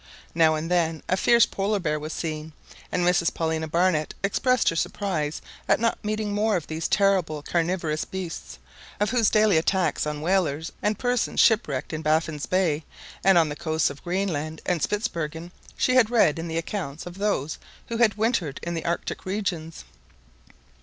[0.33, 2.53] Now and then a fierce polar bear was seen,
[2.91, 8.03] and Mrs Paulina Barnett expressed her surprise at not meeting more of these terrible carnivorous
[8.03, 8.57] beasts,
[8.99, 12.83] of whose daily attacks on whalers and persons shipwrecked in Baffin's Bay
[13.23, 17.19] and on the coasts of Greenland and Spitzbergen she had read in the accounts of
[17.19, 17.59] those
[17.89, 19.83] who had wintered in the Arctic regions.